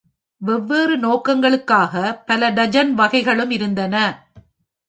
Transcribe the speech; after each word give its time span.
வெவ்வேறு 0.41 0.97
நோக்கங்களுக்காக 0.97 2.23
பல 2.25 2.49
டஜன் 2.49 2.93
வகைகளும் 2.93 3.51
இருந்தன. 3.51 3.95